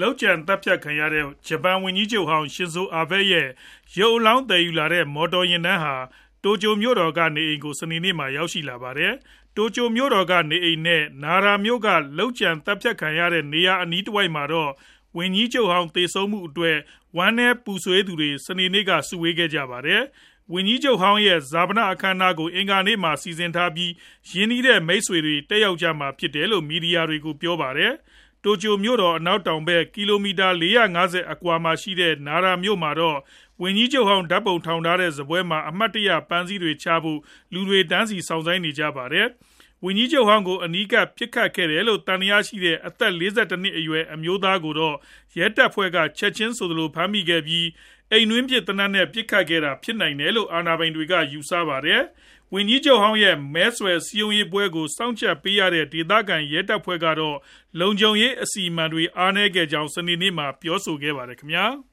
[0.00, 3.48] လုပ်ကြံသတ်ဖြတ်ခံရတဲ့ ဂျပန်ဝန်ကြီးချုပ်ဟောင်း Shinzo Abe ရဲ့
[3.98, 5.94] ရုပ်အလောင်း သယ်ယူလာတဲ့ မော်တော်ယာဉ်တန်းဟာ
[6.44, 9.12] တိုကျိုမြို့တော်က နေအိမ်ကို စနေနေ့မှာ ရောက်ရှိလာပါတယ်။
[9.56, 14.70] တိုကျိုမြို့တော်က နေအိမ်နဲ့ Nara မြို့က လုပ်ကြံသတ်ဖြတ်ခံရတဲ့ နေရာအနီးတဝိုက်မှာတော့
[15.16, 16.76] ဝန်ကြီးချုပ်ဟောင်း သေဆုံးမှုအတွက်
[17.16, 20.02] ဝမ်းနည်းပူဆွေးသူတွေ စနေနေ့က စုဝေးခဲ့ကြပါတယ်။
[20.52, 23.92] ဝန်ကြီးချုပ်ဟောင်းရဲ့ ဈာပနအခမ်းအနားကို အင်္ဂါနေ့မှာ စီစဉ်ထားပြီး
[24.30, 27.92] ရင်းနှီးတဲ့ မိတ်ဆွေတွေ တက်ရောက်ကြမှာ ဖြစ်တယ်လို့ မီဒီယာတွေကို ပြောပါတယ်။
[28.44, 33.18] တိုကျိုမြို့တော် အနောက်တောင်ဘက် ကီလိုမီတာ ၄၅၀ အကွာမှာရှိတဲ့ Nara မြို့မှာတော့
[33.62, 37.18] ဝန်ကြီးချုပ်ဟောင်း ဓာတ်ပုံထောင်ထားတဲ့ စားပွဲမှာ အမှတ်တရ ပန်းစည်းတွေချဖို့
[37.52, 39.26] လူတွေ တန်းစီ စောင့်ဆိုင်းနေကြပါတယ်။
[39.84, 44.96] ဝန်ကြီးချုပ်ဟောင်းကို အနီးကပ် ပစ်ခတ်ခဲ့တယ်လို့ သံသယရှိတဲ့ အသက် ၄၁ နှစ်အရွယ် အမျိုးသားကိုတော့
[45.38, 47.66] ရဲတပ်ဖွဲ့က ချက်ခြင်းဆိုသလို ဖမ်းမိခဲ့ပြီး
[48.12, 52.02] အိမ်တွင်းဖြစ် သေနတ်နဲ့ ပစ်ခတ်ခဲ့တာ ဖြစ်နိုင်တယ်လို့ အာဏာပိုင်တွေက ယူဆပါတယ်။
[52.54, 57.36] ဝန်ကြီးချုပ်ဟောင်းရဲ့ မဲဆွယ်စည်းရုံးရေးပွဲကို စောင့်ကြပ်ပေးရတဲ့ ဒေသခံရဲတပ်ဖွဲ့ကတော့
[57.80, 61.66] လုံခြုံရေး အစီအမံတွေ အားနည်းခဲ့ကြောင်း စနေနေ့မှာပဲပြောဆိုခဲ့ပါတယ်ခင်ဗျာ။